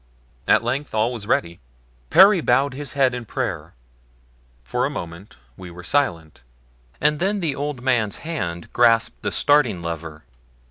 [0.47, 1.59] At length all was ready.
[2.09, 3.75] Perry bowed his head in prayer.
[4.63, 6.41] For a moment we were silent,
[6.99, 10.23] and then the old man's hand grasped the starting lever.